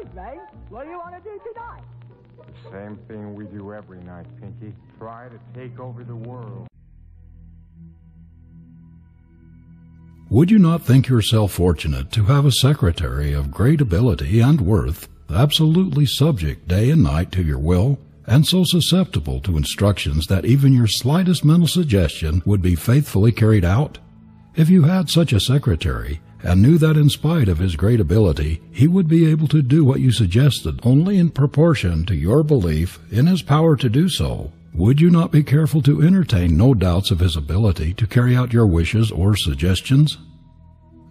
[0.00, 0.40] is, Brain.
[0.68, 1.82] What do you want to do tonight?
[2.70, 4.74] Same thing we do every night, Pinky.
[4.98, 6.66] Try to take over the world.
[10.30, 15.08] Would you not think yourself fortunate to have a secretary of great ability and worth,
[15.28, 20.72] absolutely subject day and night to your will, and so susceptible to instructions that even
[20.72, 23.98] your slightest mental suggestion would be faithfully carried out?
[24.54, 28.62] If you had such a secretary, and knew that in spite of his great ability,
[28.70, 32.98] he would be able to do what you suggested only in proportion to your belief
[33.10, 37.10] in his power to do so, would you not be careful to entertain no doubts
[37.10, 40.18] of his ability to carry out your wishes or suggestions?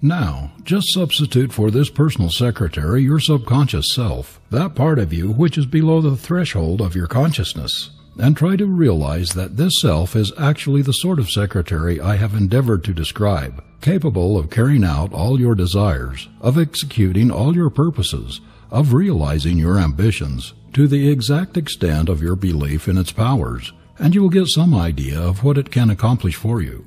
[0.02, 5.58] Now, just substitute for this personal secretary your subconscious self, that part of you which
[5.58, 10.34] is below the threshold of your consciousness, and try to realize that this self is
[10.38, 15.40] actually the sort of secretary I have endeavored to describe, capable of carrying out all
[15.40, 22.10] your desires, of executing all your purposes, of realizing your ambitions, to the exact extent
[22.10, 25.72] of your belief in its powers, and you will get some idea of what it
[25.72, 26.86] can accomplish for you.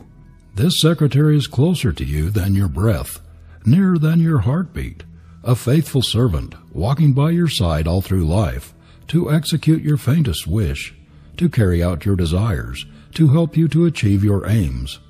[0.54, 3.20] This secretary is closer to you than your breath,
[3.64, 5.02] nearer than your heartbeat,
[5.42, 8.74] a faithful servant, walking by your side all through life,
[9.08, 10.94] to execute your faintest wish,
[11.36, 15.00] to carry out your desires, to help you to achieve your aims.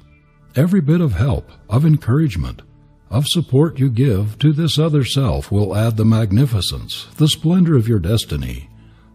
[0.55, 2.63] Every bit of help, of encouragement,
[3.11, 7.87] of support you give to this other self will add the magnificence, the splendor of
[7.87, 8.71] your destiny.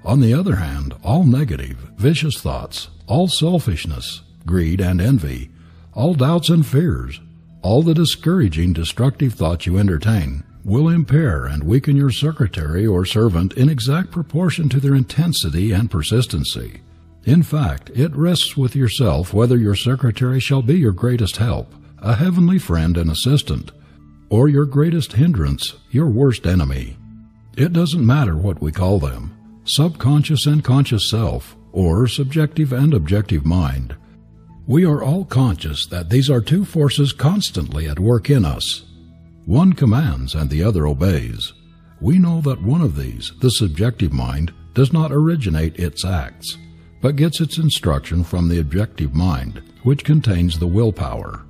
[0.06, 5.50] On the other hand, all negative, vicious thoughts, all selfishness, greed, and envy,
[5.94, 7.20] all doubts and fears,
[7.62, 13.54] all the discouraging, destructive thoughts you entertain, will impair and weaken your secretary or servant
[13.54, 16.82] in exact proportion to their intensity and persistency.
[17.28, 22.16] In fact, it rests with yourself whether your secretary shall be your greatest help, a
[22.16, 23.74] heavenly friend and assistant,
[24.30, 26.96] or your greatest hindrance, your worst enemy.
[27.58, 29.34] It doesn't matter what we call them
[29.66, 33.98] subconscious and conscious self, or subjective and objective mind.
[34.66, 38.86] We are all conscious that these are two forces constantly at work in us.
[39.46, 41.52] One commands and the other obeys.
[42.00, 46.58] We know that one of these, the subjective mind, does not originate its acts,
[47.02, 51.44] but gets its instruction from the objective mind, which contains the willpower.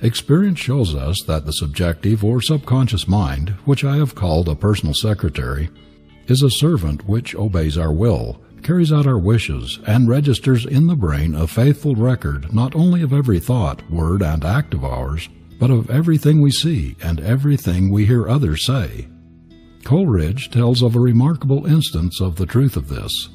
[0.00, 4.94] Experience shows us that the subjective or subconscious mind, which I have called a personal
[4.94, 5.70] secretary,
[6.28, 10.96] is a servant which obeys our will, carries out our wishes, and registers in the
[10.96, 15.28] brain a faithful record not only of every thought, word, and act of ours,
[15.58, 19.08] but of everything we see and everything we hear others say.
[19.84, 23.30] Coleridge tells of a remarkable instance of the truth of this.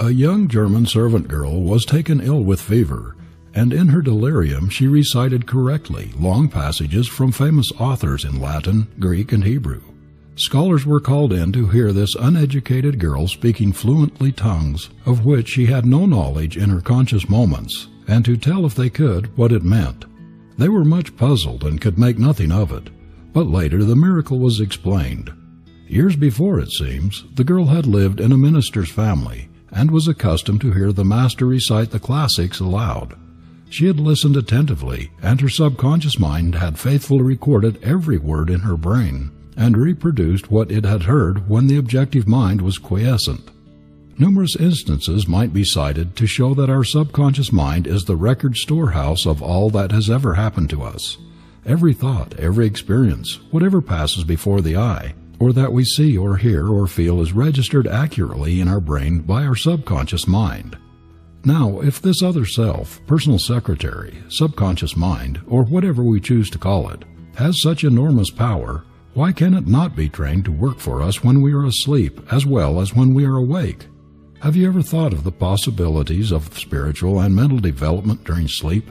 [0.00, 3.14] A young German servant girl was taken ill with fever,
[3.54, 9.30] and in her delirium she recited correctly long passages from famous authors in Latin, Greek,
[9.30, 9.80] and Hebrew.
[10.34, 15.66] Scholars were called in to hear this uneducated girl speaking fluently tongues of which she
[15.66, 19.62] had no knowledge in her conscious moments, and to tell if they could what it
[19.62, 20.06] meant.
[20.58, 22.90] They were much puzzled and could make nothing of it,
[23.32, 25.32] but later the miracle was explained.
[25.86, 30.60] Years before, it seems, the girl had lived in a minister's family and was accustomed
[30.60, 33.14] to hear the master recite the classics aloud.
[33.68, 38.76] She had listened attentively, and her subconscious mind had faithfully recorded every word in her
[38.76, 43.50] brain and reproduced what it had heard when the objective mind was quiescent.
[44.16, 49.26] Numerous instances might be cited to show that our subconscious mind is the record storehouse
[49.26, 51.16] of all that has ever happened to us.
[51.66, 56.68] Every thought, every experience, whatever passes before the eye, or that we see or hear
[56.68, 60.76] or feel is registered accurately in our brain by our subconscious mind.
[61.44, 66.88] Now, if this other self, personal secretary, subconscious mind, or whatever we choose to call
[66.88, 67.04] it,
[67.36, 71.42] has such enormous power, why can it not be trained to work for us when
[71.42, 73.86] we are asleep as well as when we are awake?
[74.40, 78.90] Have you ever thought of the possibilities of spiritual and mental development during sleep?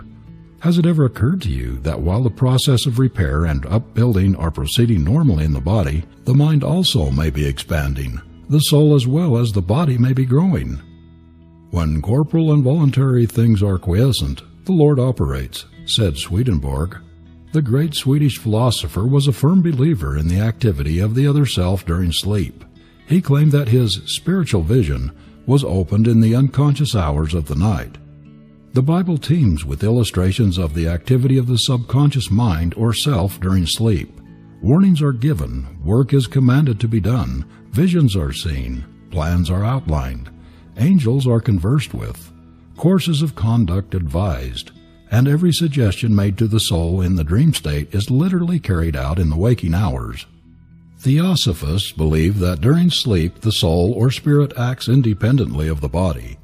[0.63, 4.49] Has it ever occurred to you that while the process of repair and upbuilding are
[4.49, 9.37] proceeding normally in the body, the mind also may be expanding, the soul as well
[9.37, 10.81] as the body may be growing?
[11.71, 16.95] When corporal and voluntary things are quiescent, the Lord operates, said Swedenborg.
[17.51, 21.85] The great Swedish philosopher was a firm believer in the activity of the other self
[21.85, 22.63] during sleep.
[23.05, 25.11] He claimed that his spiritual vision
[25.45, 27.97] was opened in the unconscious hours of the night.
[28.73, 33.67] The Bible teems with illustrations of the activity of the subconscious mind or self during
[33.67, 34.19] sleep.
[34.63, 40.31] Warnings are given, work is commanded to be done, visions are seen, plans are outlined,
[40.77, 42.33] angels are conversed with,
[42.75, 44.71] courses of conduct advised,
[45.11, 49.19] and every suggestion made to the soul in the dream state is literally carried out
[49.19, 50.25] in the waking hours.
[50.97, 56.39] Theosophists believe that during sleep the soul or spirit acts independently of the body,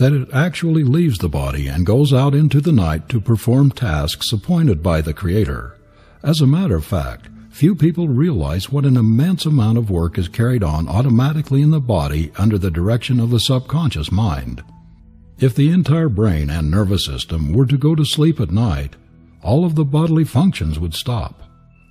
[0.00, 4.32] that it actually leaves the body and goes out into the night to perform tasks
[4.32, 5.76] appointed by the Creator.
[6.22, 10.26] As a matter of fact, few people realize what an immense amount of work is
[10.26, 14.62] carried on automatically in the body under the direction of the subconscious mind.
[15.38, 18.96] If the entire brain and nervous system were to go to sleep at night,
[19.42, 21.42] all of the bodily functions would stop.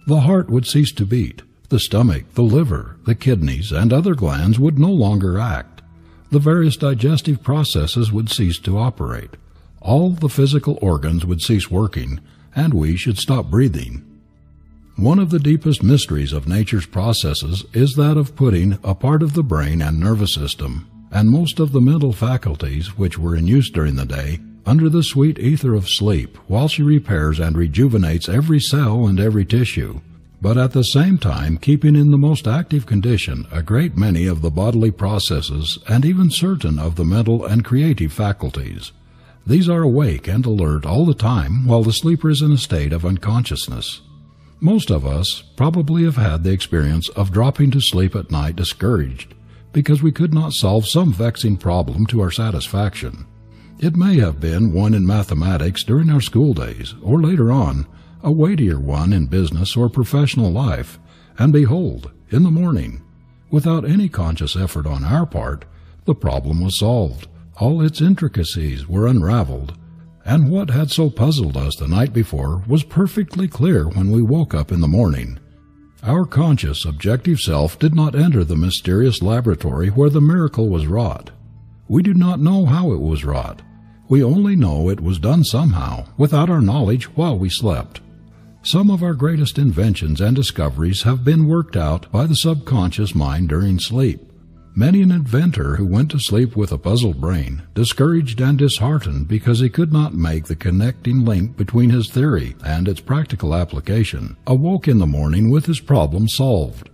[0.08, 4.58] The heart would cease to beat, the stomach, the liver, the kidneys, and other glands
[4.58, 5.79] would no longer act.
[6.32, 9.32] The various digestive processes would cease to operate.
[9.82, 12.20] All the physical organs would cease working,
[12.56, 14.06] and we should stop breathing.
[14.96, 19.34] One of the deepest mysteries of nature's processes is that of putting a part of
[19.34, 23.72] the brain and nervous system, and most of the mental faculties which were in use
[23.72, 28.60] during the day, under the sweet ether of sleep while she repairs and rejuvenates every
[28.60, 30.02] cell and every tissue,
[30.42, 34.42] but at the same time keeping in the most active condition a great many of
[34.42, 38.92] the bodily processes and even certain of the mental and creative faculties.
[39.46, 42.94] These are awake and alert all the time while the sleeper is in a state
[42.94, 44.02] of unconsciousness.
[44.62, 49.34] Most of us probably have had the experience of dropping to sleep at night discouraged
[49.72, 53.26] because we could not solve some vexing problem to our satisfaction.
[53.80, 57.88] It may have been one in mathematics during our school days, or later on,
[58.22, 61.00] a weightier one in business or professional life,
[61.38, 63.02] and behold, in the morning,
[63.50, 65.66] without any conscious effort on our part,
[66.06, 67.28] the problem was solved,
[67.58, 69.74] all its intricacies were unraveled,
[70.26, 74.54] and what had so puzzled us the night before was perfectly clear when we woke
[74.54, 75.40] up in the morning.
[76.04, 81.32] Our conscious, objective self did not enter the mysterious laboratory where the miracle was wrought.
[81.88, 83.62] We do not know how it was wrought.
[84.08, 88.02] We only know it was done somehow, without our knowledge, while we slept.
[88.62, 93.48] Some of our greatest inventions and discoveries have been worked out by the subconscious mind
[93.48, 94.22] during sleep.
[94.76, 99.62] Many an inventor who went to sleep with a puzzled brain, discouraged and disheartened because
[99.62, 104.90] he could not make the connecting link between his theory and its practical application, awoke
[104.90, 106.90] in the morning with his problem solved.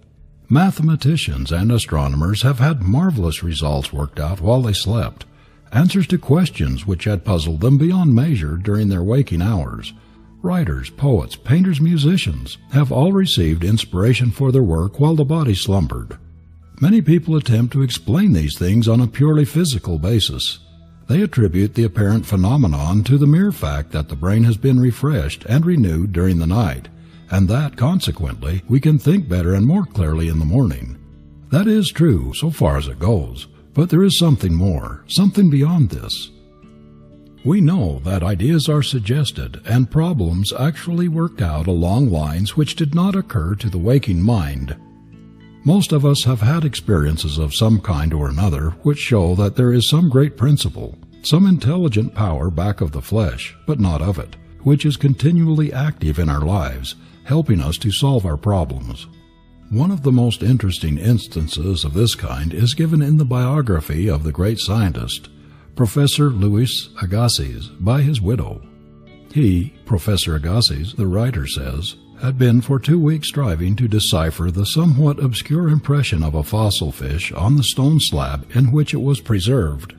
[0.47, 5.25] Mathematicians and astronomers have had marvelous results worked out while they slept,
[5.71, 9.94] answers to questions which had puzzled them beyond measure during their waking hours
[10.45, 16.19] Writers, poets, painters, musicians have all received inspiration for their work while the body slumbered.
[16.80, 20.59] Many people attempt to explain these things on a purely physical basis.
[21.07, 25.45] They attribute the apparent phenomenon to the mere fact that the brain has been refreshed
[25.45, 26.89] and renewed during the night,
[27.31, 30.95] and that, consequently, we can think better and more clearly in the morning.
[31.50, 35.89] That is true so far as it goes, but there is something more, something beyond
[35.89, 36.30] this.
[37.45, 42.95] We know that ideas are suggested and problems actually worked out along lines which did
[42.95, 44.75] not occur to the waking mind.
[45.63, 49.71] Most of us have had experiences of some kind or another which show that there
[49.71, 54.36] is some great principle, some intelligent power back of the flesh, but not of it,
[54.63, 56.95] which is continually active in our lives,
[57.25, 59.06] helping us to solve our problems.
[59.69, 64.24] One of the most interesting instances of this kind is given in the biography of
[64.24, 65.30] the great scientist,
[65.75, 68.62] Professor Louis Agassiz by his widow.
[69.33, 74.66] He, Professor Agassiz, the writer says, had been for two weeks striving to decipher the
[74.66, 79.20] somewhat obscure impression of a fossil fish on the stone slab in which it was
[79.20, 79.94] preserved.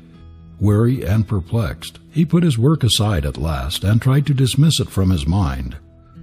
[0.59, 4.89] Weary and perplexed, he put his work aside at last and tried to dismiss it
[4.89, 5.77] from his mind.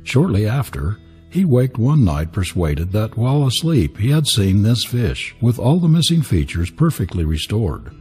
[0.04, 0.98] Shortly after,
[1.30, 5.80] he waked one night persuaded that while asleep he had seen this fish, with all
[5.80, 7.94] the missing features perfectly restored.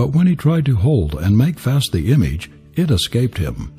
[0.00, 3.70] But when he tried to hold and make fast the image, it escaped him.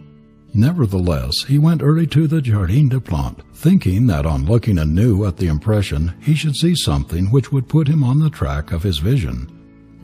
[0.54, 5.38] Nevertheless, he went early to the Jardin des Plantes, thinking that on looking anew at
[5.38, 9.00] the impression he should see something which would put him on the track of his
[9.00, 9.50] vision.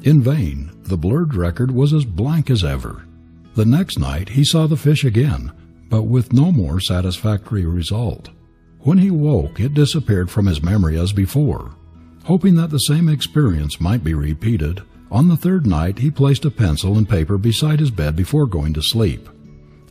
[0.02, 3.06] In vain, the blurred record was as blank as ever.
[3.54, 5.52] The next night he saw the fish again,
[5.88, 8.32] but with no more satisfactory result.
[8.80, 11.76] When he woke, it disappeared from his memory as before.
[12.24, 16.52] Hoping that the same experience might be repeated, on the third night he placed a
[16.52, 19.30] pencil and paper beside his bed before going to sleep.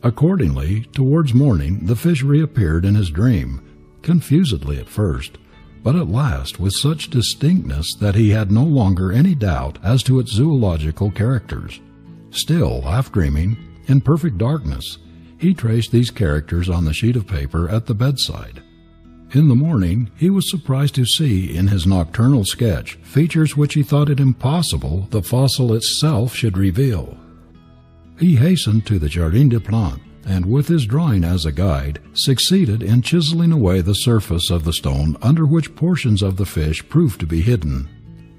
[0.03, 3.61] Accordingly, towards morning the fish reappeared in his dream,
[4.01, 5.37] confusedly at first,
[5.83, 10.19] but at last with such distinctness that he had no longer any doubt as to
[10.19, 11.79] its zoological characters.
[12.29, 13.57] Still, half dreaming,
[13.87, 14.97] in perfect darkness,
[15.39, 18.61] he traced these characters on the sheet of paper at the bedside.
[19.33, 23.83] In the morning he was surprised to see in his nocturnal sketch features which he
[23.83, 27.17] thought it impossible the fossil itself should reveal.
[28.19, 32.83] He hastened to the Jardin des Plantes and with his drawing as a guide, succeeded
[32.83, 37.19] in chiseling away the surface of the stone under which portions of the fish proved
[37.21, 37.87] to be hidden.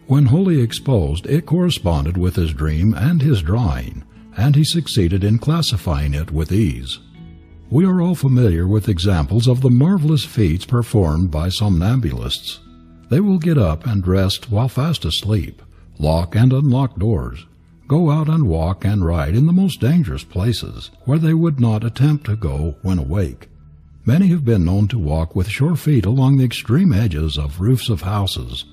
[0.07, 4.05] When wholly exposed, it corresponded with his dream and his drawing,
[4.37, 6.99] and he succeeded in classifying it with ease.
[7.71, 12.61] We are all familiar with examples of the marvelous feats performed by somnambulists.
[13.11, 15.61] They will get up and rest while fast asleep,
[15.99, 17.45] lock and unlock doors,
[17.87, 21.85] go out and walk and ride in the most dangerous places, where they would not
[21.85, 23.51] attempt to go when awake.
[24.07, 27.91] Many have been known to walk with sure feet along the extreme edges of roofs
[27.91, 28.65] of houses,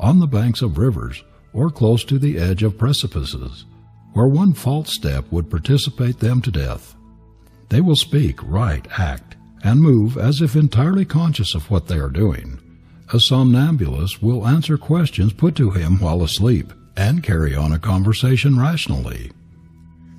[0.00, 3.64] on the banks of rivers, or close to the edge of precipices,
[4.12, 6.96] where one false step would precipitate them to death.
[7.70, 12.10] They will speak, write, act, and move as if entirely conscious of what they are
[12.10, 12.58] doing.
[13.12, 18.58] A somnambulist will answer questions put to him while asleep and carry on a conversation
[18.58, 19.30] rationally.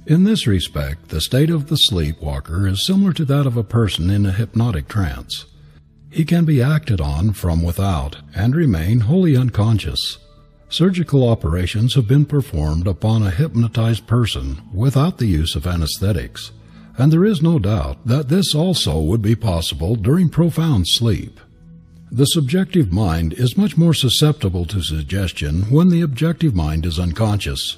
[0.08, 4.10] In this respect, the state of the sleepwalker is similar to that of a person
[4.10, 5.46] in a hypnotic trance.
[6.10, 10.17] He can be acted on from without and remain wholly unconscious.
[10.70, 16.51] Surgical operations have been performed upon a hypnotized person without the use of anesthetics
[17.01, 21.39] and there is no doubt that this also would be possible during profound sleep.
[22.12, 27.77] The subjective mind is much more susceptible to suggestion when the objective mind is unconscious.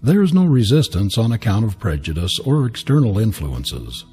[0.00, 4.04] There is no resistance on account of prejudice or external influences.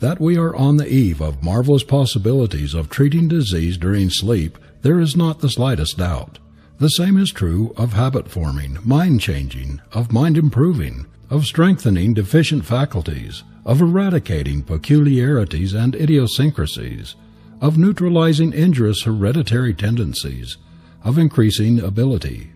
[0.00, 5.00] That we are on the eve of marvelous possibilities of treating disease during sleep, there
[5.00, 6.38] is not the slightest doubt.
[6.78, 12.66] The same is true of habit forming, mind changing, of mind improving, of strengthening deficient
[12.66, 17.14] faculties, of eradicating peculiarities and idiosyncrasies,
[17.60, 20.56] of neutralizing injurious hereditary tendencies,
[21.04, 22.50] of increasing ability.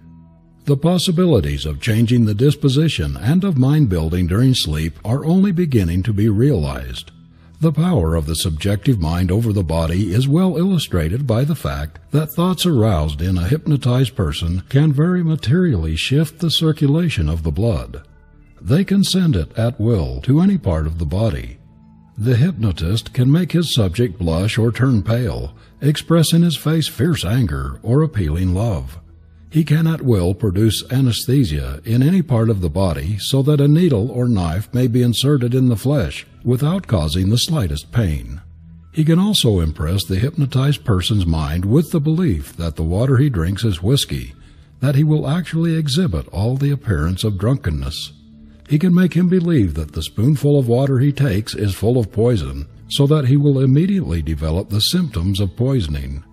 [0.64, 6.02] The possibilities of changing the disposition and of mind building during sleep are only beginning
[6.04, 7.10] to be realized.
[7.60, 11.98] The power of the subjective mind over the body is well illustrated by the fact
[12.10, 17.52] that thoughts aroused in a hypnotized person can very materially shift the circulation of the
[17.52, 18.02] blood.
[18.64, 21.58] They can send it at will to any part of the body.
[22.16, 27.26] The hypnotist can make his subject blush or turn pale, express in his face fierce
[27.26, 28.98] anger or appealing love.
[29.50, 33.68] He can at will produce anesthesia in any part of the body so that a
[33.68, 38.40] needle or knife may be inserted in the flesh without causing the slightest pain.
[38.92, 43.28] He can also impress the hypnotized person's mind with the belief that the water he
[43.28, 44.32] drinks is whiskey,
[44.80, 48.12] that he will actually exhibit all the appearance of drunkenness.
[48.68, 52.12] He can make him believe that the spoonful of water he takes is full of
[52.12, 56.24] poison, so that he will immediately develop the symptoms of poisoning.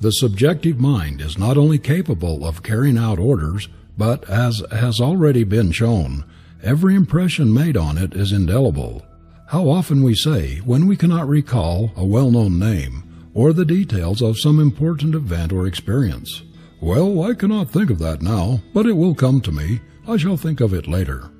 [0.00, 5.44] The subjective mind is not only capable of carrying out orders, but, as has already
[5.44, 6.24] been shown,
[6.62, 9.02] every impression made on it is indelible.
[9.48, 13.02] How often we say, when we cannot recall a well known name,
[13.34, 16.42] or the details of some important event or experience,
[16.80, 19.80] Well, I cannot think of that now, but it will come to me.
[20.06, 21.30] I shall think of it later.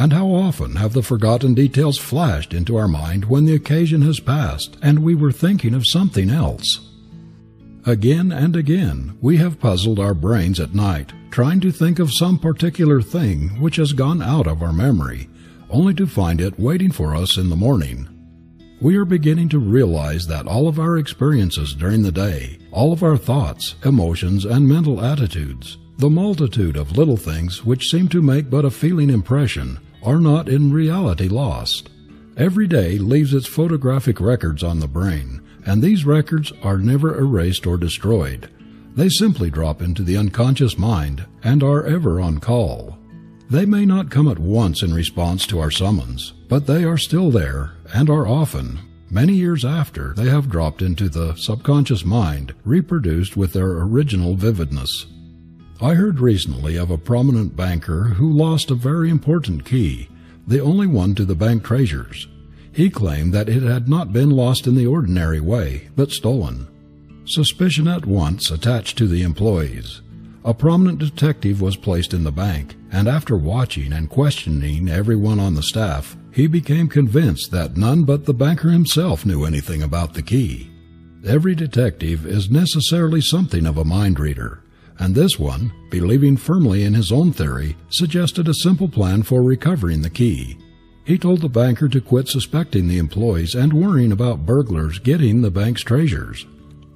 [0.00, 4.18] And how often have the forgotten details flashed into our mind when the occasion has
[4.18, 6.80] passed and we were thinking of something else?
[7.84, 12.38] Again and again we have puzzled our brains at night trying to think of some
[12.38, 15.28] particular thing which has gone out of our memory,
[15.68, 18.08] only to find it waiting for us in the morning.
[18.80, 23.02] We are beginning to realize that all of our experiences during the day, all of
[23.02, 28.48] our thoughts, emotions, and mental attitudes, the multitude of little things which seem to make
[28.48, 31.90] but a feeling impression, are not in reality lost.
[32.36, 37.66] Every day leaves its photographic records on the brain, and these records are never erased
[37.66, 38.48] or destroyed.
[38.94, 42.98] They simply drop into the unconscious mind and are ever on call.
[43.48, 47.30] They may not come at once in response to our summons, but they are still
[47.30, 48.78] there and are often,
[49.10, 55.06] many years after they have dropped into the subconscious mind, reproduced with their original vividness.
[55.82, 60.10] I heard recently of a prominent banker who lost a very important key,
[60.46, 62.28] the only one to the bank treasures.
[62.70, 66.68] He claimed that it had not been lost in the ordinary way, but stolen.
[67.24, 70.02] Suspicion at once attached to the employees.
[70.44, 75.54] A prominent detective was placed in the bank, and after watching and questioning everyone on
[75.54, 80.22] the staff, he became convinced that none but the banker himself knew anything about the
[80.22, 80.70] key.
[81.26, 84.62] Every detective is necessarily something of a mind reader,
[85.00, 90.02] and this one, believing firmly in his own theory, suggested a simple plan for recovering
[90.02, 90.58] the key.
[91.04, 95.50] He told the banker to quit suspecting the employees and worrying about burglars getting the
[95.50, 96.46] bank's treasures,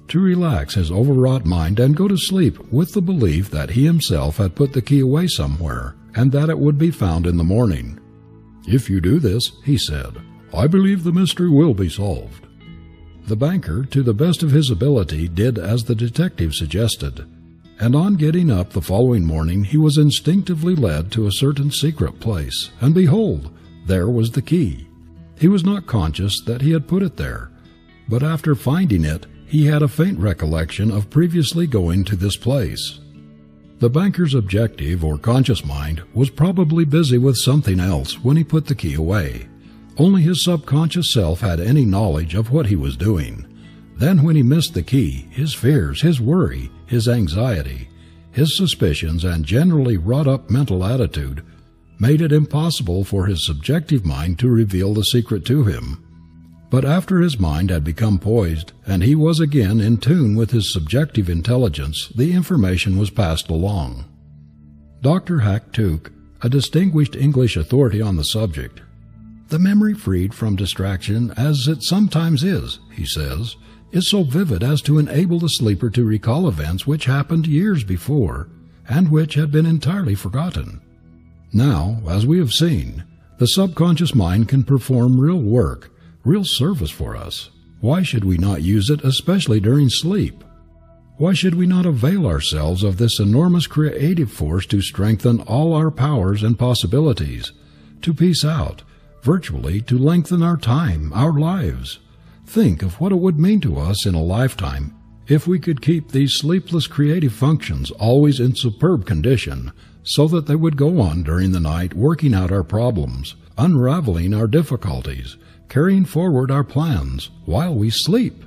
[0.07, 4.37] to relax his overwrought mind and go to sleep with the belief that he himself
[4.37, 7.99] had put the key away somewhere and that it would be found in the morning.
[8.67, 10.21] If you do this, he said,
[10.53, 12.45] I believe the mystery will be solved.
[13.27, 17.27] The banker, to the best of his ability, did as the detective suggested,
[17.79, 22.19] and on getting up the following morning he was instinctively led to a certain secret
[22.19, 23.51] place, and behold,
[23.85, 24.87] there was the key.
[25.37, 27.51] He was not conscious that he had put it there,
[28.07, 32.99] but after finding it, he had a faint recollection of previously going to this place.
[33.79, 38.67] The banker's objective or conscious mind was probably busy with something else when he put
[38.67, 39.47] the key away.
[39.97, 43.45] Only his subconscious self had any knowledge of what he was doing.
[43.97, 47.89] Then, when he missed the key, his fears, his worry, his anxiety,
[48.31, 51.43] his suspicions, and generally wrought up mental attitude
[51.99, 56.01] made it impossible for his subjective mind to reveal the secret to him.
[56.69, 60.73] But after his mind had become poised and he was again in tune with his
[60.73, 64.05] subjective intelligence, the information was passed along.
[65.01, 65.39] Dr.
[65.39, 66.11] Hack Tuke,
[66.41, 68.81] a distinguished English authority on the subject,
[69.49, 73.55] the memory freed from distraction, as it sometimes is, he says,
[73.91, 78.49] is so vivid as to enable the sleeper to recall events which happened years before
[78.87, 80.81] and which had been entirely forgotten.
[81.53, 83.03] Now, as we have seen,
[83.37, 85.91] the subconscious mind can perform real work,
[86.23, 87.49] real service for us.
[87.79, 90.43] Why should we not use it, especially during sleep?
[91.17, 95.91] Why should we not avail ourselves of this enormous creative force to strengthen all our
[95.91, 97.51] powers and possibilities,
[98.01, 98.83] to piece out,
[99.25, 101.99] virtually to lengthen our time, our lives.
[102.45, 104.95] Think of what it would mean to us in a lifetime
[105.27, 109.71] if we could keep these sleepless creative functions always in superb condition
[110.03, 114.45] so that they would go on during the night working out our problems, unraveling our
[114.45, 115.35] difficulties,
[115.67, 118.43] carrying forward our plans while we sleep.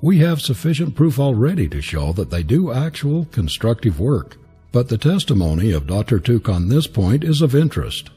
[0.00, 4.36] We have sufficient proof already to show that they do actual constructive work,
[4.70, 6.20] but the testimony of Dr.
[6.20, 8.10] Tuke on this point is of interest.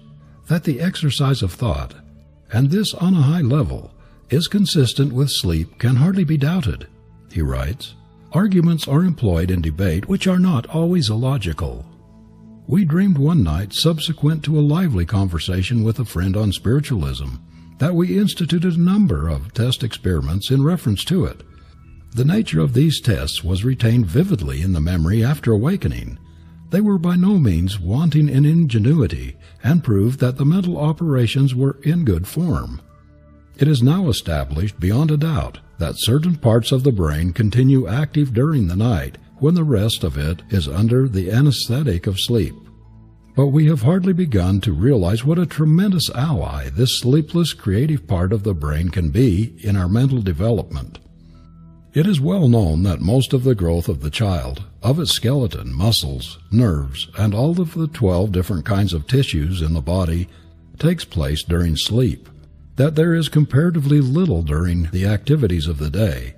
[0.47, 1.95] That the exercise of thought
[2.51, 3.91] and this on a high level,
[4.29, 6.87] is consistent with sleep can hardly be doubted.
[7.31, 7.95] He writes,
[8.31, 11.85] Arguments are employed in debate which are not always illogical.
[12.67, 17.35] We dreamed one night, subsequent to a lively conversation with a friend on spiritualism,
[17.79, 21.43] that we instituted a number of test experiments in reference to it.
[22.11, 26.17] The nature of these tests was retained vividly in the memory after awakening,
[26.73, 31.77] they were by no means wanting in ingenuity and proved that the mental operations were
[31.83, 32.81] in good form.
[33.57, 38.33] It is now established beyond a doubt that certain parts of the brain continue active
[38.33, 42.55] during the night when the rest of it is under the anesthetic of sleep.
[43.35, 48.31] But we have hardly begun to realize what a tremendous ally this sleepless creative part
[48.31, 50.99] of the brain can be in our mental development.
[51.93, 55.73] It is well known that most of the growth of the child, of its skeleton,
[55.73, 60.27] muscles, nerves, and all of the 12 different kinds of tissues in the body
[60.79, 62.29] takes place during sleep,
[62.75, 66.33] that there is comparatively little during the activities of the day.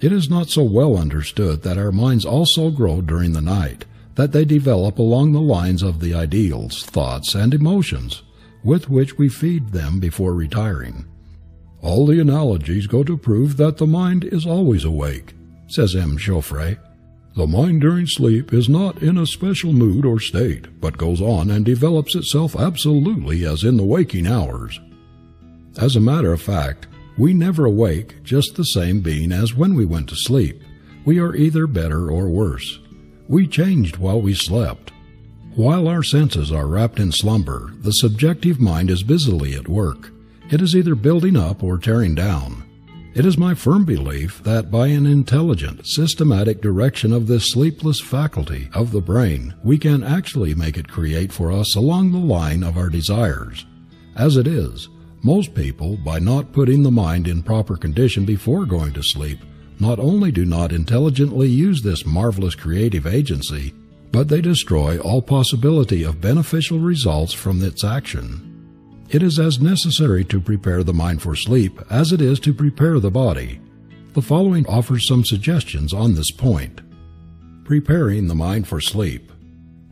[0.00, 4.32] It is not so well understood that our minds also grow during the night, that
[4.32, 8.22] they develop along the lines of the ideals, thoughts, and emotions
[8.62, 11.06] with which we feed them before retiring.
[11.82, 15.34] All the analogies go to prove that the mind is always awake,
[15.68, 16.18] says M.
[16.18, 16.78] Chaufre.
[17.36, 21.50] The mind during sleep is not in a special mood or state, but goes on
[21.50, 24.78] and develops itself absolutely as in the waking hours.
[25.78, 29.84] As a matter of fact, we never awake just the same being as when we
[29.84, 30.62] went to sleep.
[31.04, 32.80] We are either better or worse.
[33.28, 34.92] We changed while we slept.
[35.54, 40.10] While our senses are wrapped in slumber, the subjective mind is busily at work.
[40.50, 42.64] It is either building up or tearing down.
[43.12, 48.68] It is my firm belief that by an intelligent, systematic direction of this sleepless faculty
[48.72, 52.76] of the brain, we can actually make it create for us along the line of
[52.76, 53.66] our desires.
[54.16, 54.88] As it is,
[55.22, 59.40] most people, by not putting the mind in proper condition before going to sleep,
[59.78, 63.74] not only do not intelligently use this marvelous creative agency,
[64.12, 68.46] but they destroy all possibility of beneficial results from its action.
[69.10, 73.00] It is as necessary to prepare the mind for sleep as it is to prepare
[73.00, 73.60] the body.
[74.14, 76.80] The following offers some suggestions on this point.
[77.64, 79.30] Preparing the mind for sleep.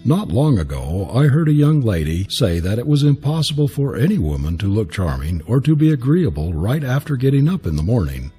[0.04, 4.18] Not long ago, I heard a young lady say that it was impossible for any
[4.18, 8.32] woman to look charming or to be agreeable right after getting up in the morning.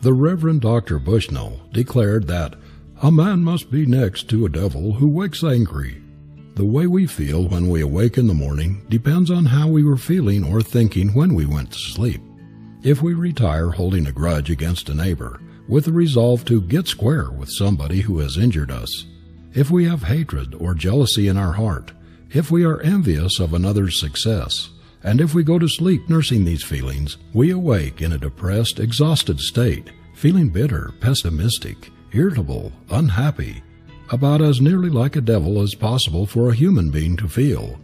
[0.00, 0.98] The Reverend Dr.
[0.98, 2.54] Bushnell declared that
[3.02, 6.02] a man must be next to a devil who wakes angry
[6.56, 9.98] the way we feel when we awake in the morning depends on how we were
[9.98, 12.22] feeling or thinking when we went to sleep.
[12.82, 17.30] If we retire holding a grudge against a neighbor, with a resolve to get square
[17.30, 19.04] with somebody who has injured us,
[19.56, 21.90] if we have hatred or jealousy in our heart,
[22.30, 24.68] if we are envious of another's success,
[25.02, 29.40] and if we go to sleep nursing these feelings, we awake in a depressed, exhausted
[29.40, 33.62] state, feeling bitter, pessimistic, irritable, unhappy,
[34.10, 37.80] about as nearly like a devil as possible for a human being to feel.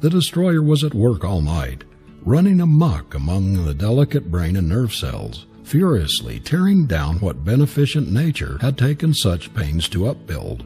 [0.00, 1.82] The destroyer was at work all night,
[2.22, 8.58] running amuck among the delicate brain and nerve cells, furiously tearing down what beneficent nature
[8.60, 10.64] had taken such pains to upbuild.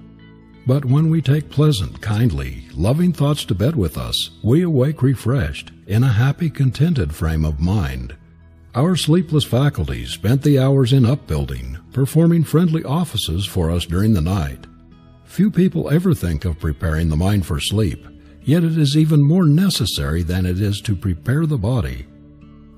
[0.70, 5.72] But when we take pleasant, kindly, loving thoughts to bed with us, we awake refreshed,
[5.88, 8.14] in a happy, contented frame of mind.
[8.76, 14.20] Our sleepless faculties spent the hours in upbuilding, performing friendly offices for us during the
[14.20, 14.68] night.
[15.24, 18.06] Few people ever think of preparing the mind for sleep,
[18.40, 22.06] yet it is even more necessary than it is to prepare the body.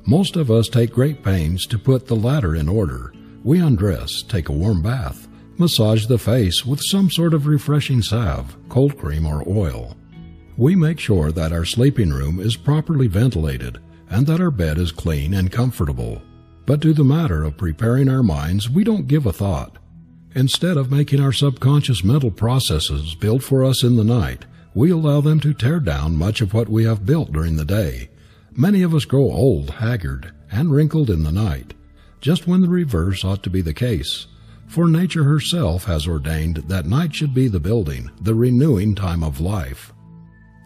[0.07, 3.13] Most of us take great pains to put the latter in order.
[3.45, 8.57] We undress, take a warm bath, massage the face with some sort of refreshing salve,
[8.69, 9.97] cold cream, or oil.
[10.57, 13.79] We make sure that our sleeping room is properly ventilated
[14.11, 16.21] and that our bed is clean and comfortable.
[16.67, 19.79] But to the matter of preparing our minds we don't give a thought.
[20.35, 25.21] Instead of making our subconscious mental processes build for us in the night, we allow
[25.21, 28.09] them to tear down much of what we have built during the day.
[28.53, 31.75] Many of us grow old, haggard, and wrinkled in the night,
[32.21, 34.27] just when the reverse ought to be the case.
[34.73, 39.39] For nature herself has ordained that night should be the building, the renewing time of
[39.39, 39.93] life.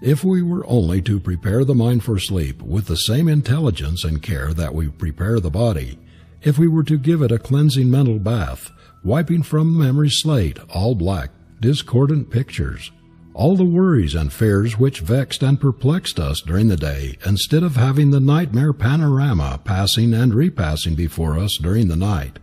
[0.00, 4.22] If we were only to prepare the mind for sleep with the same intelligence and
[4.22, 5.98] care that we prepare the body,
[6.40, 8.70] if we were to give it a cleansing mental bath,
[9.02, 12.92] wiping from memory's slate all black, discordant pictures,
[13.34, 17.74] all the worries and fears which vexed and perplexed us during the day instead of
[17.74, 22.38] having the nightmare panorama passing and repassing before us during the night,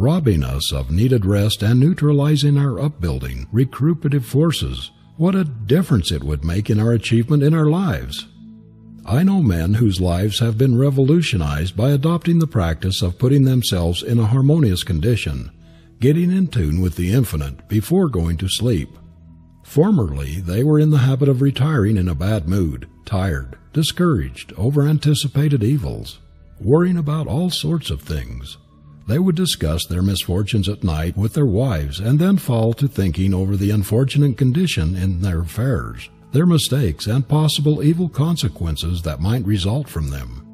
[0.00, 6.24] robbing us of needed rest and neutralizing our upbuilding, recuperative forces, what a difference it
[6.24, 8.26] would make in our achievement in our lives.
[9.04, 14.02] I know men whose lives have been revolutionized by adopting the practice of putting themselves
[14.02, 15.50] in a harmonious condition,
[16.00, 18.88] getting in tune with the infinite before going to sleep
[19.70, 24.82] Formerly they were in the habit of retiring in a bad mood, tired, discouraged over
[24.82, 26.18] anticipated evils,
[26.60, 28.56] worrying about all sorts of things.
[29.10, 33.34] They would discuss their misfortunes at night with their wives and then fall to thinking
[33.34, 39.44] over the unfortunate condition in their affairs, their mistakes, and possible evil consequences that might
[39.44, 40.46] result from them.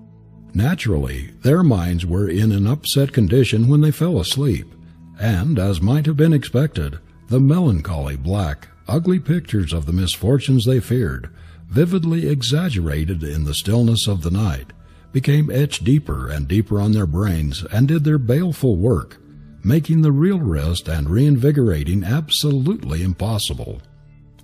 [0.54, 4.74] Naturally, their minds were in an upset condition when they fell asleep,
[5.20, 10.80] and, as might have been expected, the melancholy, black, ugly pictures of the misfortunes they
[10.80, 11.28] feared,
[11.68, 14.72] vividly exaggerated in the stillness of the night,
[15.16, 19.16] became etched deeper and deeper on their brains and did their baleful work,
[19.64, 23.80] making the real rest and reinvigorating absolutely impossible.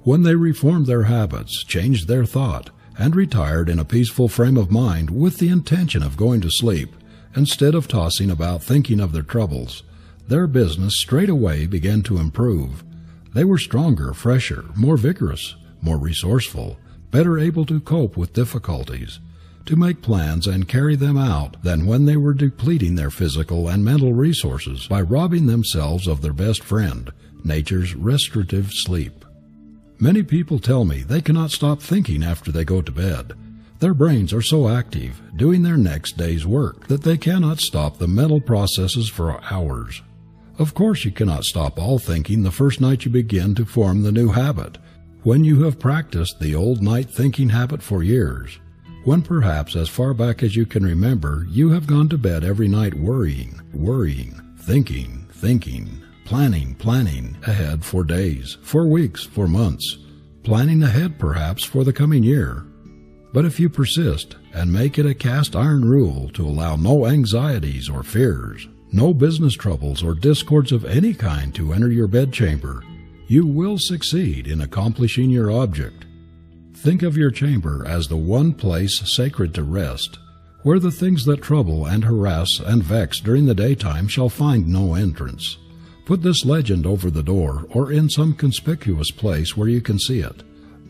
[0.05, 4.71] When they reformed their habits, changed their thought, and retired in a peaceful frame of
[4.71, 6.97] mind with the intention of going to sleep,
[7.37, 9.83] instead of tossing about thinking of their troubles,
[10.27, 12.83] their business straightway began to improve,
[13.35, 16.79] they were stronger, fresher, more vigorous, more resourceful,
[17.11, 19.21] better able to cope with difficulties,
[19.67, 23.85] to make plans and carry them out than when they were depleting their physical and
[23.85, 27.13] mental resources by robbing themselves of their best friend,
[27.45, 29.25] nature's restorative sleep.
[29.99, 33.35] Many people tell me they cannot stop thinking after they go to bed.
[33.79, 38.09] Their brains are so active, doing their next day's work, that they cannot stop the
[38.09, 40.03] mental processes for hours.
[40.59, 44.13] Of course, you cannot stop all thinking the first night you begin to form the
[44.13, 44.79] new habit,
[45.23, 48.59] when you have practiced the old night thinking habit for years,
[49.05, 52.69] when perhaps as far back as you can remember you have gone to bed every
[52.69, 59.99] night worrying, worrying, thinking, thinking, planning, planning ahead for days, for weeks, for months,
[60.45, 62.65] planning ahead perhaps for the coming year.
[63.33, 67.89] But if you persist and make it a cast iron rule to allow no anxieties
[67.89, 72.85] or fears, no business troubles or discords of any kind to enter your bedchamber,
[73.27, 76.05] you will succeed in accomplishing your object.
[76.83, 80.19] Think of your chamber as the one place sacred to rest,
[80.65, 84.95] where the things that trouble and harass and vex during the daytime shall find no
[84.95, 85.59] entrance.
[86.07, 90.19] Put this legend over the door or in some conspicuous place where you can see
[90.19, 90.43] it.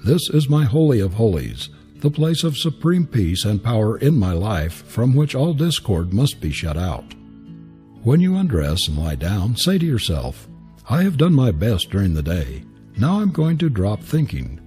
[0.03, 4.33] This is my Holy of Holies, the place of supreme peace and power in my
[4.33, 7.13] life from which all discord must be shut out.
[8.03, 10.49] When you undress and lie down, say to yourself,
[10.89, 12.65] I have done my best during the day.
[12.97, 14.59] Now I'm going to drop thinking,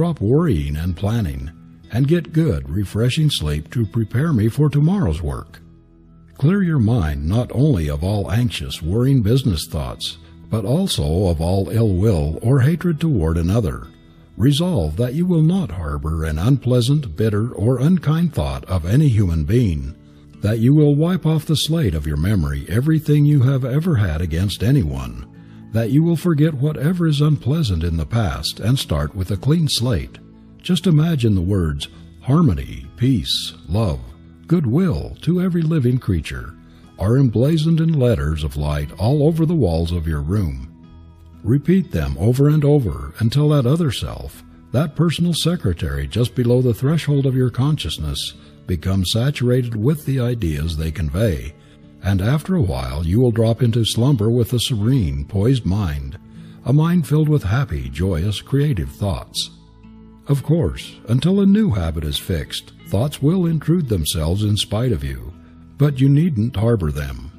[0.00, 1.50] drop worrying and planning,
[1.92, 5.60] and get good, refreshing sleep to prepare me for tomorrow's work.
[6.38, 10.16] Clear your mind not only of all anxious, worrying business thoughts,
[10.48, 13.88] but also of all ill will or hatred toward another.
[14.38, 19.44] Resolve that you will not harbor an unpleasant, bitter, or unkind thought of any human
[19.44, 19.94] being,
[20.40, 24.22] that you will wipe off the slate of your memory everything you have ever had
[24.22, 25.29] against anyone,
[25.72, 29.68] that you will forget whatever is unpleasant in the past and start with a clean
[29.68, 30.18] slate.
[30.62, 31.88] Just imagine the words
[32.22, 34.00] harmony, peace, love,
[34.46, 36.54] goodwill to every living creature
[36.98, 40.66] are emblazoned in letters of light all over the walls of your room.
[41.42, 46.74] Repeat them over and over until that other self, that personal secretary just below the
[46.74, 48.34] threshold of your consciousness,
[48.66, 51.54] becomes saturated with the ideas they convey,
[52.02, 56.18] and after a while you will drop into slumber with a serene, poised mind,
[56.64, 59.50] a mind filled with happy, joyous, creative thoughts.
[60.28, 65.02] Of course, until a new habit is fixed, thoughts will intrude themselves in spite of
[65.02, 65.32] you,
[65.78, 67.29] but you needn't harbor them.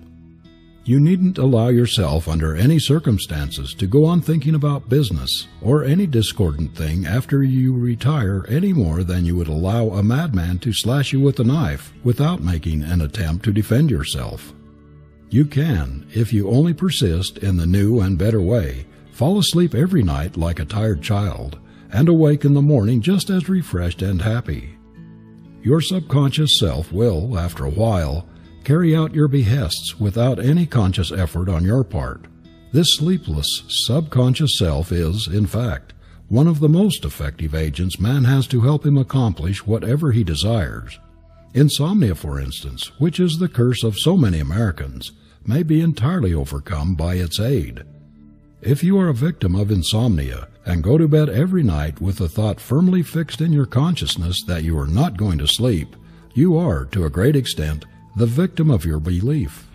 [0.83, 6.07] You needn't allow yourself under any circumstances to go on thinking about business or any
[6.07, 11.13] discordant thing after you retire any more than you would allow a madman to slash
[11.13, 14.53] you with a knife without making an attempt to defend yourself.
[15.29, 20.01] You can, if you only persist in the new and better way, fall asleep every
[20.01, 21.59] night like a tired child
[21.93, 24.77] and awake in the morning just as refreshed and happy.
[25.61, 28.27] Your subconscious self will, after a while,
[28.63, 32.25] carry out your behests without any conscious effort on your part.
[32.71, 35.93] This sleepless, subconscious self is, in fact,
[36.29, 40.97] one of the most effective agents man has to help him accomplish whatever he desires.
[41.53, 45.11] Insomnia, for instance, which is the curse of so many Americans,
[45.45, 47.83] may be entirely overcome by its aid.
[48.61, 52.29] If you are a victim of insomnia and go to bed every night with the
[52.29, 55.95] thought firmly fixed in your consciousness that you are not going to sleep,
[56.33, 59.67] you are, to a great extent, the victim of your belief.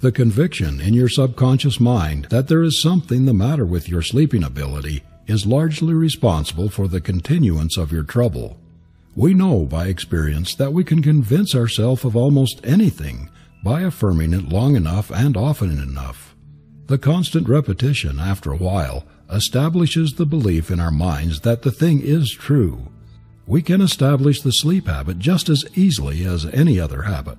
[0.00, 4.42] The conviction in your subconscious mind that there is something the matter with your sleeping
[4.42, 8.58] ability is largely responsible for the continuance of your trouble.
[9.14, 13.30] We know by experience that we can convince ourselves of almost anything
[13.64, 16.34] by affirming it long enough and often enough.
[16.86, 22.00] The constant repetition, after a while, establishes the belief in our minds that the thing
[22.00, 22.88] is true.
[23.46, 27.38] We can establish the sleep habit just as easily as any other habit.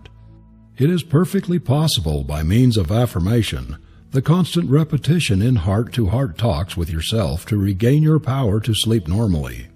[0.77, 3.77] It is perfectly possible by means of affirmation,
[4.11, 8.75] the constant repetition in heart to heart talks with yourself to regain your power to
[8.75, 9.69] sleep normally.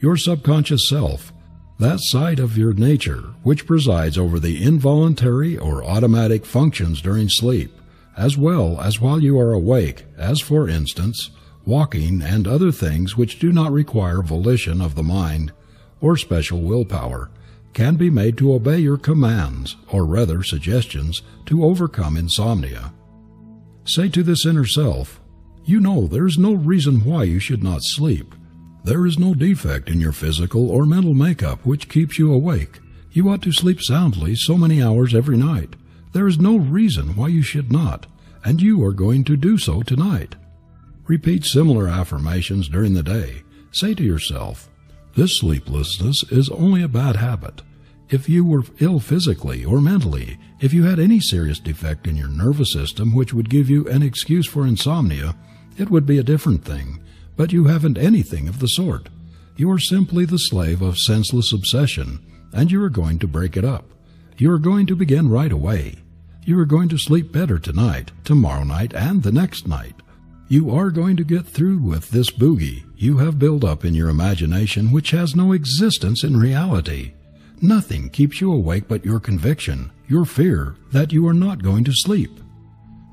[0.00, 1.34] Your subconscious self,
[1.78, 7.70] that side of your nature which presides over the involuntary or automatic functions during sleep,
[8.16, 11.28] as well as while you are awake, as for instance,
[11.66, 15.52] walking and other things which do not require volition of the mind
[16.00, 17.28] or special willpower,
[17.72, 22.92] can be made to obey your commands, or rather suggestions, to overcome insomnia.
[23.84, 25.20] Say to this inner self,
[25.64, 28.34] You know there is no reason why you should not sleep.
[28.84, 32.80] There is no defect in your physical or mental makeup which keeps you awake.
[33.10, 35.76] You ought to sleep soundly so many hours every night.
[36.12, 38.06] There is no reason why you should not,
[38.44, 40.36] and you are going to do so tonight.
[41.06, 43.42] Repeat similar affirmations during the day.
[43.72, 44.68] Say to yourself,
[45.18, 47.60] this sleeplessness is only a bad habit.
[48.08, 52.28] If you were ill physically or mentally, if you had any serious defect in your
[52.28, 55.34] nervous system which would give you an excuse for insomnia,
[55.76, 57.02] it would be a different thing,
[57.36, 59.08] but you haven't anything of the sort.
[59.56, 63.64] You are simply the slave of senseless obsession, and you are going to break it
[63.64, 63.86] up.
[64.36, 65.96] You are going to begin right away.
[66.44, 69.96] You are going to sleep better tonight, tomorrow night, and the next night.
[70.50, 74.08] You are going to get through with this boogie you have built up in your
[74.08, 77.12] imagination which has no existence in reality.
[77.60, 81.92] Nothing keeps you awake but your conviction, your fear that you are not going to
[81.92, 82.30] sleep.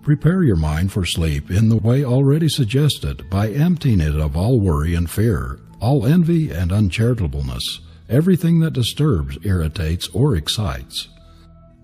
[0.01, 4.57] Prepare your mind for sleep in the way already suggested by emptying it of all
[4.57, 11.09] worry and fear, all envy and uncharitableness, everything that disturbs, irritates, or excites.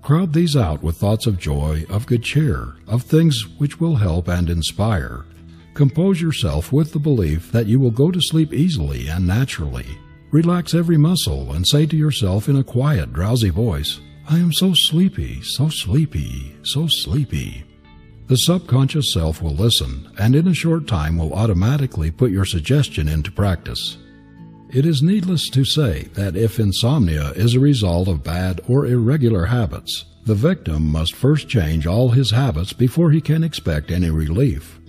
[0.02, 4.30] Crowd these out with thoughts of joy, of good cheer, of things which will help
[4.30, 5.26] and inspire,
[5.74, 9.98] Compose yourself with the belief that you will go to sleep easily and naturally.
[10.32, 14.74] Relax every muscle and say to yourself in a quiet, drowsy voice, I am so
[14.74, 17.64] sleepy, so sleepy, so sleepy.
[18.28, 23.08] The subconscious self will listen and in a short time will automatically put your suggestion
[23.08, 23.98] into practice.
[24.70, 29.46] It is needless to say that if insomnia is a result of bad or irregular
[29.46, 34.81] habits, the victim must first change all his habits before he can expect any relief.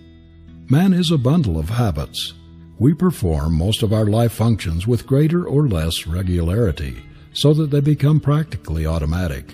[0.73, 2.33] Man is a bundle of habits.
[2.79, 7.05] We perform most of our life functions with greater or less regularity,
[7.35, 9.53] so that they become practically automatic.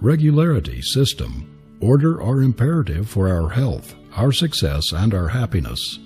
[0.00, 6.00] Regularity, system, order are imperative for our health, our success, and our happiness.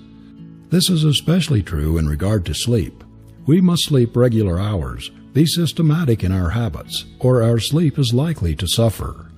[0.69, 3.03] This is especially true in regard to sleep.
[3.47, 8.55] We must sleep regular hours, be systematic in our habits, or our sleep is likely
[8.57, 9.31] to suffer.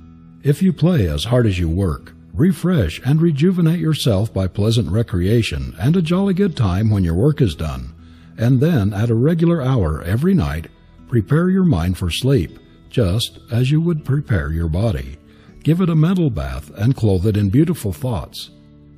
[0.44, 5.76] If you play as hard as you work, refresh and rejuvenate yourself by pleasant recreation
[5.80, 7.94] and a jolly good time when your work is done,
[8.38, 10.68] and then at a regular hour every night,
[11.08, 12.58] prepare your mind for sleep,
[12.90, 15.18] just as you would prepare your body.
[15.64, 18.50] Give it a mental bath and clothe it in beautiful thoughts.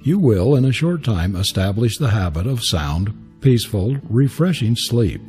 [0.02, 5.22] You will in a short time establish the habit of sound, peaceful, refreshing sleep.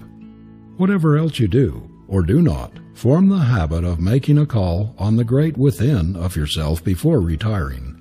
[0.77, 5.17] Whatever else you do, or do not, form the habit of making a call on
[5.17, 7.96] the great within of yourself before retiring.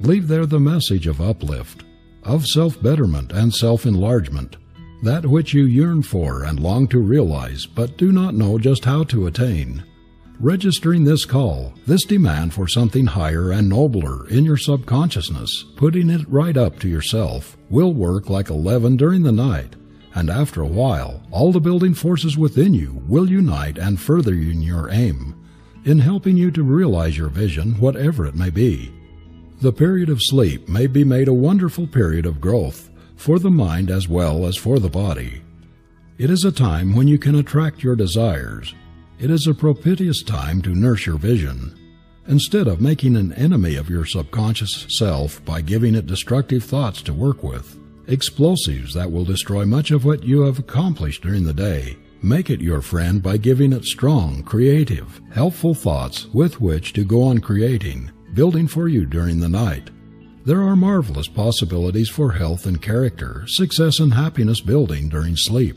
[0.00, 1.84] Leave there the message of uplift,
[2.22, 4.56] of self betterment and self enlargement,
[5.02, 9.04] that which you yearn for and long to realize but do not know just how
[9.04, 9.84] to attain.
[10.38, 16.26] Registering this call, this demand for something higher and nobler in your subconsciousness, putting it
[16.30, 19.76] right up to yourself, will work like a leaven during the night,
[20.14, 24.62] and after a while, all the building forces within you will unite and further in
[24.62, 25.34] your aim,
[25.84, 28.90] in helping you to realize your vision, whatever it may be.
[29.60, 33.90] The period of sleep may be made a wonderful period of growth, for the mind
[33.90, 35.42] as well as for the body.
[36.16, 38.74] It is a time when you can attract your desires,
[39.18, 41.78] it is a propitious time to nurse your vision.
[42.26, 47.12] Instead of making an enemy of your subconscious self by giving it destructive thoughts to
[47.12, 51.98] work with, explosives that will destroy much of what you have accomplished during the day,
[52.22, 57.22] make it your friend by giving it strong, creative, helpful thoughts with which to go
[57.22, 59.90] on creating, building for you during the night.
[60.44, 65.76] There are marvelous possibilities for health and character, success and happiness building during sleep.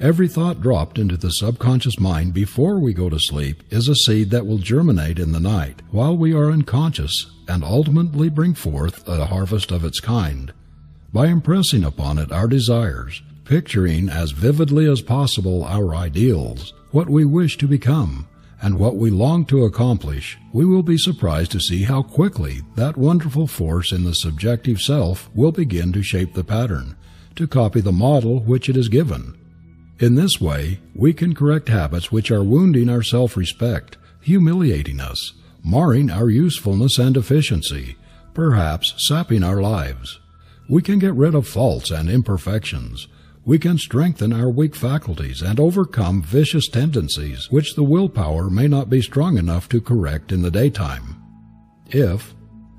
[0.00, 4.30] Every thought dropped into the subconscious mind before we go to sleep is a seed
[4.30, 9.24] that will germinate in the night while we are unconscious and ultimately bring forth a
[9.24, 10.52] harvest of its kind.
[11.12, 17.24] By impressing upon it our desires, picturing as vividly as possible our ideals, what we
[17.24, 18.28] wish to become,
[18.60, 22.96] and what we long to accomplish, we will be surprised to see how quickly that
[22.96, 26.96] wonderful force in the subjective self will begin to shape the pattern,
[27.36, 29.38] to copy the model which it is given
[29.98, 35.32] in this way, we can correct habits which are wounding our self respect, humiliating us,
[35.64, 37.96] marring our usefulness and efficiency,
[38.32, 40.20] perhaps sapping our lives.
[40.68, 43.08] We can get rid of faults and imperfections.
[43.48, 48.90] We can strengthen our weak faculties and overcome vicious tendencies which the willpower may not
[48.90, 51.16] be strong enough to correct in the daytime.
[51.86, 52.34] If,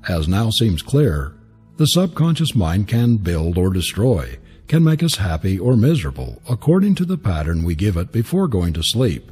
[0.08, 1.34] as now seems clear,
[1.76, 7.04] the subconscious mind can build or destroy, can make us happy or miserable according to
[7.04, 9.28] the pattern we give it before going to sleep.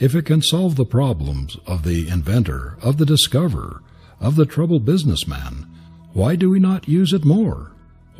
[0.00, 3.80] If it can solve the problems of the inventor, of the discoverer,
[4.18, 5.68] of the troubled businessman,
[6.14, 7.70] why do we not use it more?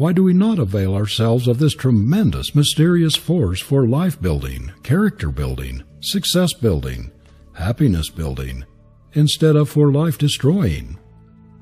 [0.01, 5.31] Why do we not avail ourselves of this tremendous, mysterious force for life building, character
[5.31, 7.11] building, success building,
[7.53, 8.65] happiness building,
[9.13, 10.99] instead of for life destroying?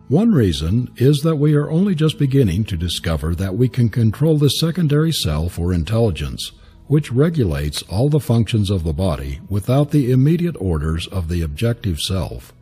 [0.07, 4.39] One reason is that we are only just beginning to discover that we can control
[4.39, 6.53] the secondary self or intelligence,
[6.87, 11.99] which regulates all the functions of the body without the immediate orders of the objective
[11.99, 12.53] self.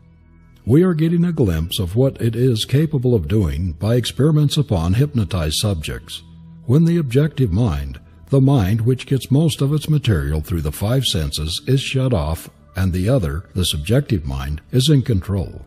[0.66, 4.94] We are getting a glimpse of what it is capable of doing by experiments upon
[4.94, 6.22] hypnotized subjects.
[6.64, 8.00] When the objective mind,
[8.31, 12.50] the mind which gets most of its material through the five senses, is shut off
[12.74, 15.62] and the other, the subjective mind, is in control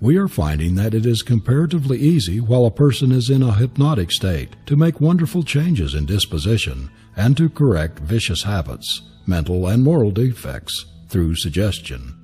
[0.00, 4.10] we are finding that it is comparatively easy while a person is in a hypnotic
[4.10, 10.10] state to make wonderful changes in disposition and to correct vicious habits, mental and moral
[10.10, 12.19] defects through suggestion.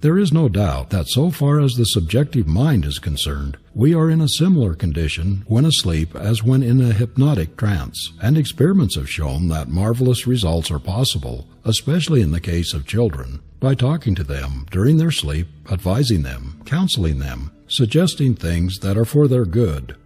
[0.00, 4.08] There is no doubt that so far as the subjective mind is concerned, we are
[4.08, 9.10] in a similar condition when asleep as when in a hypnotic trance, and experiments have
[9.10, 14.22] shown that marvelous results are possible, especially in the case of children, by talking to
[14.22, 19.96] them during their sleep, advising them, counseling them, suggesting things that are for their good.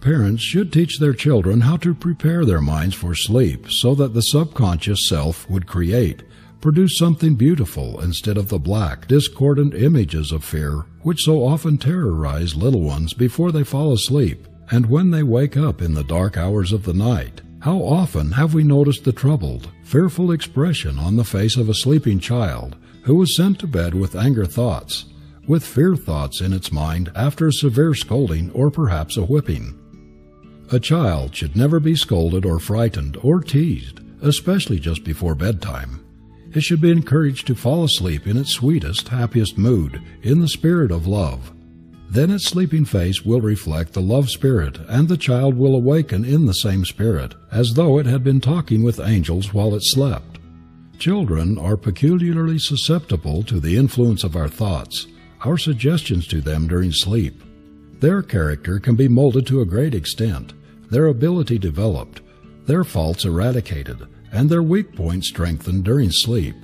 [0.00, 4.22] Parents should teach their children how to prepare their minds for sleep so that the
[4.22, 6.22] subconscious self would create
[6.66, 12.56] produce something beautiful instead of the black, discordant images of fear which so often terrorize
[12.56, 16.72] little ones before they fall asleep and when they wake up in the dark hours
[16.72, 17.40] of the night.
[17.60, 22.18] How often have we noticed the troubled, fearful expression on the face of a sleeping
[22.18, 22.74] child
[23.04, 25.04] who was sent to bed with anger thoughts,
[25.46, 29.78] with fear thoughts in its mind after a severe scolding or perhaps a whipping?
[30.72, 36.02] A child should never be scolded or frightened or teased, especially just before bedtime.
[36.56, 40.90] It should be encouraged to fall asleep in its sweetest, happiest mood, in the spirit
[40.90, 41.52] of love.
[42.08, 46.46] Then its sleeping face will reflect the love spirit and the child will awaken in
[46.46, 50.38] the same spirit, as though it had been talking with angels while it slept.
[50.98, 55.08] Children are peculiarly susceptible to the influence of our thoughts,
[55.44, 57.42] our suggestions to them during sleep.
[58.00, 60.54] Their character can be molded to a great extent,
[60.90, 62.22] their ability developed,
[62.64, 66.54] their faults eradicated, and their weak points strengthened during sleep.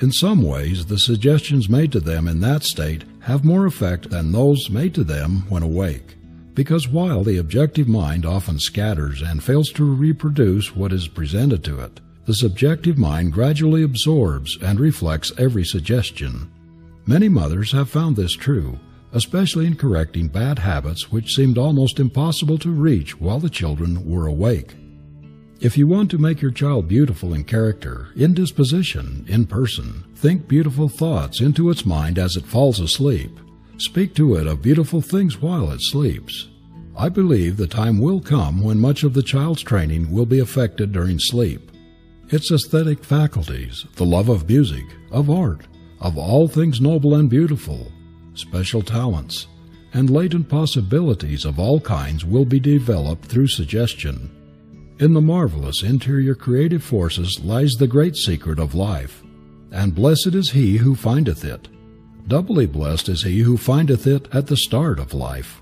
[0.00, 4.30] In some ways, the suggestions made to them in that state have more effect than
[4.30, 6.16] those made to them when awake,
[6.52, 11.80] because while the objective mind often scatters and fails to reproduce what is presented to
[11.80, 16.50] it, the subjective mind gradually absorbs and reflects every suggestion.
[17.06, 18.78] Many mothers have found this true,
[19.12, 24.26] especially in correcting bad habits which seemed almost impossible to reach while the children were
[24.26, 24.74] awake.
[25.58, 30.46] If you want to make your child beautiful in character, in disposition, in person, think
[30.46, 33.30] beautiful thoughts into its mind as it falls asleep.
[33.78, 36.48] Speak to it of beautiful things while it sleeps.
[36.94, 40.92] I believe the time will come when much of the child's training will be effected
[40.92, 41.70] during sleep.
[42.28, 45.66] Its aesthetic faculties, the love of music, of art,
[46.00, 47.90] of all things noble and beautiful,
[48.34, 49.46] special talents,
[49.94, 54.35] and latent possibilities of all kinds will be developed through suggestion.
[54.98, 59.22] In the marvelous interior creative forces lies the great secret of life,
[59.70, 61.68] and blessed is he who findeth it.
[62.26, 65.60] Doubly blessed is he who findeth it at the start of life.